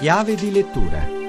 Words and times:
Chiave 0.00 0.34
di 0.34 0.50
lettura 0.50 1.19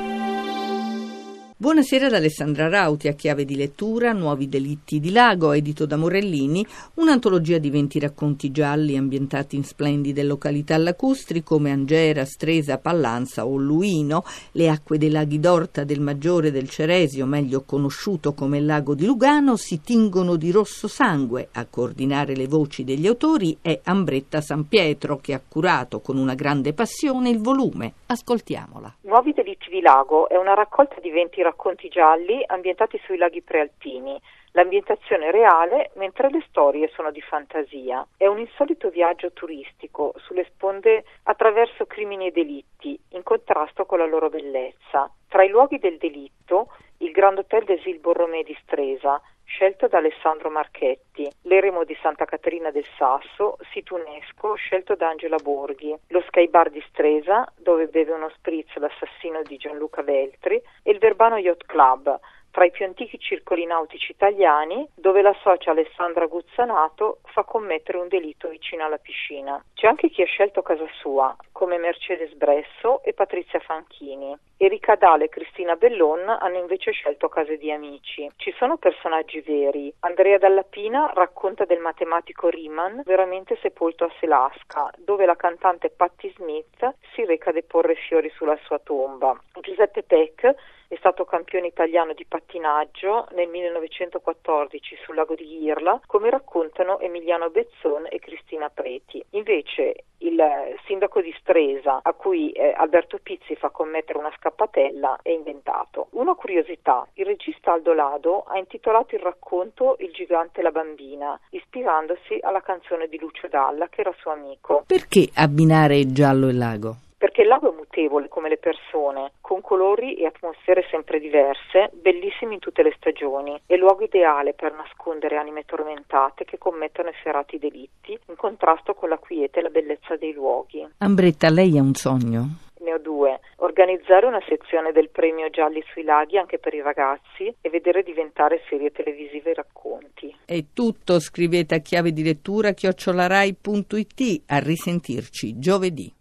Buonasera 1.61 2.07
ad 2.07 2.13
Alessandra 2.13 2.69
Rauti, 2.69 3.07
a 3.07 3.13
chiave 3.13 3.45
di 3.45 3.55
lettura 3.55 4.13
Nuovi 4.13 4.49
delitti 4.49 4.99
di 4.99 5.11
Lago, 5.11 5.51
edito 5.51 5.85
da 5.85 5.95
Morellini, 5.95 6.65
un'antologia 6.95 7.59
di 7.59 7.69
20 7.69 7.99
racconti 7.99 8.49
gialli 8.49 8.97
ambientati 8.97 9.57
in 9.57 9.63
splendide 9.63 10.23
località 10.23 10.75
lacustri 10.77 11.43
come 11.43 11.69
Angera, 11.69 12.25
Stresa, 12.25 12.79
Pallanza 12.79 13.45
o 13.45 13.57
Luino, 13.57 14.23
le 14.53 14.69
acque 14.69 14.97
dei 14.97 15.11
laghi 15.11 15.39
d'Orta, 15.39 15.83
del 15.83 15.99
Maggiore 15.99 16.49
del 16.49 16.67
Ceresio, 16.67 17.27
meglio 17.27 17.61
conosciuto 17.61 18.33
come 18.33 18.59
lago 18.59 18.95
di 18.95 19.05
Lugano, 19.05 19.55
si 19.55 19.81
tingono 19.81 20.37
di 20.37 20.49
rosso 20.49 20.87
sangue. 20.87 21.49
A 21.51 21.67
coordinare 21.69 22.35
le 22.35 22.47
voci 22.47 22.83
degli 22.83 23.05
autori 23.05 23.55
è 23.61 23.81
Ambretta 23.83 24.41
San 24.41 24.67
Pietro, 24.67 25.17
che 25.17 25.35
ha 25.35 25.41
curato 25.47 25.99
con 25.99 26.17
una 26.17 26.33
grande 26.33 26.73
passione 26.73 27.29
il 27.29 27.37
volume. 27.37 27.93
Ascoltiamola. 28.07 28.95
Nuovi 29.01 29.31
delitti 29.61 29.69
di 29.69 29.81
Lago 29.81 30.27
è 30.27 30.35
una 30.37 30.55
raccolta 30.55 30.99
di 30.99 31.11
20 31.11 31.41
racconti 31.43 31.87
gialli 31.87 32.43
ambientati 32.47 32.99
sui 33.05 33.17
laghi 33.17 33.43
prealpini. 33.43 34.19
L'ambientazione 34.53 35.27
è 35.27 35.31
reale, 35.31 35.91
mentre 35.95 36.29
le 36.29 36.43
storie 36.47 36.89
sono 36.93 37.11
di 37.11 37.21
fantasia. 37.21 38.05
È 38.17 38.25
un 38.25 38.39
insolito 38.39 38.89
viaggio 38.89 39.31
turistico 39.31 40.13
sulle 40.17 40.45
sponde 40.45 41.03
attraverso 41.23 41.85
crimini 41.85 42.27
e 42.27 42.31
delitti, 42.31 42.99
in 43.09 43.23
contrasto 43.23 43.85
con 43.85 43.99
la 43.99 44.05
loro 44.05 44.29
bellezza. 44.29 45.09
Tra 45.29 45.43
i 45.43 45.49
luoghi 45.49 45.77
del 45.77 45.97
delitto, 45.97 46.67
il 46.97 47.11
Grand 47.11 47.37
Hotel 47.37 47.63
des 47.63 47.85
Îles 47.85 48.43
di 48.43 48.57
Stresa, 48.63 49.21
scelto 49.53 49.87
da 49.87 49.97
Alessandro 49.97 50.49
Marchetti, 50.49 51.29
l'eremo 51.43 51.83
di 51.83 51.97
Santa 52.01 52.25
Caterina 52.25 52.71
del 52.71 52.85
Sasso, 52.97 53.57
sito 53.71 53.95
UNESCO 53.95 54.55
scelto 54.55 54.95
da 54.95 55.09
Angela 55.09 55.37
Borghi, 55.37 55.93
lo 56.07 56.21
Sky 56.27 56.47
Bar 56.47 56.69
di 56.69 56.83
Stresa, 56.87 57.51
dove 57.57 57.87
beve 57.87 58.13
uno 58.13 58.29
spritz 58.29 58.73
l'assassino 58.77 59.41
di 59.43 59.57
Gianluca 59.57 60.01
Veltri, 60.03 60.61
e 60.83 60.91
il 60.91 60.99
Verbano 60.99 61.37
Yacht 61.37 61.65
Club, 61.65 62.17
tra 62.51 62.65
i 62.65 62.71
più 62.71 62.85
antichi 62.85 63.17
circoli 63.17 63.65
nautici 63.65 64.11
italiani, 64.11 64.87
dove 64.93 65.21
la 65.21 65.35
socia 65.41 65.71
Alessandra 65.71 66.25
Guzzanato 66.27 67.19
fa 67.25 67.43
commettere 67.43 67.97
un 67.97 68.07
delitto 68.07 68.49
vicino 68.49 68.85
alla 68.85 68.97
piscina. 68.97 69.63
C'è 69.73 69.87
anche 69.87 70.09
chi 70.09 70.21
ha 70.21 70.25
scelto 70.25 70.61
casa 70.61 70.85
sua, 70.99 71.35
come 71.51 71.77
Mercedes 71.77 72.33
Bresso 72.33 73.01
e 73.03 73.13
Patrizia 73.13 73.59
Fanchini. 73.59 74.37
Erika 74.57 74.95
Dale 74.95 75.25
e 75.25 75.29
Cristina 75.29 75.75
Bellon 75.75 76.29
hanno 76.29 76.57
invece 76.57 76.91
scelto 76.91 77.29
case 77.29 77.57
di 77.57 77.71
amici. 77.71 78.29
Ci 78.35 78.53
sono 78.57 78.77
personaggi 78.77 79.41
veri. 79.41 79.91
Andrea 80.01 80.37
Dallapina 80.37 81.11
racconta 81.15 81.65
del 81.65 81.79
matematico 81.79 82.49
Riemann 82.49 82.99
veramente 83.05 83.57
sepolto 83.61 84.03
a 84.03 84.11
Selasca, 84.19 84.91
dove 84.97 85.25
la 85.25 85.35
cantante 85.35 85.89
Patti 85.89 86.31
Smith 86.35 86.95
si 87.13 87.25
reca 87.25 87.49
a 87.49 87.53
deporre 87.53 87.95
fiori 87.95 88.29
sulla 88.35 88.57
sua 88.63 88.77
tomba. 88.79 89.35
Giuseppe 89.61 90.03
Peck 90.03 90.53
è 90.91 90.97
stato 90.97 91.23
campione 91.23 91.67
italiano 91.67 92.11
di 92.11 92.25
pattinaggio 92.25 93.25
nel 93.31 93.47
1914 93.47 94.97
sul 95.05 95.15
lago 95.15 95.35
di 95.35 95.63
Irla, 95.63 96.01
come 96.05 96.29
raccontano 96.29 96.99
Emiliano 96.99 97.49
Bezzon 97.49 98.07
e 98.09 98.19
Cristina 98.19 98.69
Preti. 98.69 99.23
Invece 99.29 100.03
il 100.17 100.37
sindaco 100.85 101.21
di 101.21 101.33
Stresa, 101.39 102.01
a 102.03 102.11
cui 102.11 102.51
eh, 102.51 102.73
Alberto 102.75 103.19
Pizzi 103.23 103.55
fa 103.55 103.69
commettere 103.69 104.19
una 104.19 104.33
scappatella, 104.37 105.19
è 105.21 105.29
inventato. 105.29 106.07
Una 106.11 106.35
curiosità, 106.35 107.07
il 107.13 107.25
regista 107.25 107.71
Aldo 107.71 107.93
Lado 107.93 108.43
ha 108.43 108.57
intitolato 108.57 109.15
il 109.15 109.21
racconto 109.21 109.95
Il 109.99 110.11
gigante 110.11 110.59
e 110.59 110.63
la 110.63 110.71
bambina, 110.71 111.39
ispirandosi 111.51 112.37
alla 112.41 112.61
canzone 112.61 113.07
di 113.07 113.17
Lucio 113.17 113.47
Dalla, 113.47 113.87
che 113.87 114.01
era 114.01 114.13
suo 114.17 114.31
amico. 114.31 114.83
Perché 114.85 115.29
abbinare 115.35 116.11
giallo 116.11 116.49
e 116.49 116.53
lago? 116.53 116.95
Perché 117.31 117.43
il 117.43 117.47
lago 117.47 117.71
è 117.71 117.75
mutevole 117.75 118.27
come 118.27 118.49
le 118.49 118.57
persone, 118.57 119.31
con 119.39 119.61
colori 119.61 120.15
e 120.15 120.25
atmosfere 120.25 120.85
sempre 120.91 121.17
diverse, 121.17 121.89
bellissimi 121.93 122.55
in 122.55 122.59
tutte 122.59 122.83
le 122.83 122.93
stagioni, 122.97 123.57
è 123.65 123.77
luogo 123.77 124.03
ideale 124.03 124.53
per 124.53 124.73
nascondere 124.73 125.37
anime 125.37 125.63
tormentate 125.63 126.43
che 126.43 126.57
commettono 126.57 127.07
efferati 127.07 127.57
delitti, 127.57 128.19
in 128.27 128.35
contrasto 128.35 128.93
con 128.93 129.07
la 129.07 129.17
quiete 129.17 129.59
e 129.59 129.61
la 129.61 129.69
bellezza 129.69 130.17
dei 130.17 130.33
luoghi. 130.33 130.85
Ambretta, 130.97 131.49
lei 131.49 131.77
ha 131.77 131.81
un 131.81 131.93
sogno? 131.93 132.43
Ne 132.81 132.93
ho 132.95 132.97
due. 132.97 133.39
Organizzare 133.57 134.25
una 134.25 134.41
sezione 134.45 134.91
del 134.91 135.09
premio 135.09 135.49
Gialli 135.49 135.81
sui 135.93 136.03
laghi 136.03 136.37
anche 136.37 136.59
per 136.59 136.73
i 136.73 136.81
ragazzi 136.81 137.53
e 137.61 137.69
vedere 137.69 138.03
diventare 138.03 138.61
serie 138.67 138.91
televisive 138.91 139.51
i 139.51 139.53
racconti. 139.53 140.35
È 140.43 140.61
tutto, 140.73 141.21
scrivete 141.21 141.75
a 141.75 141.79
chiave 141.79 142.11
di 142.11 142.23
lettura 142.23 142.71
chiocciolarai.it. 142.71 144.41
A 144.47 144.59
risentirci 144.59 145.57
giovedì. 145.59 146.11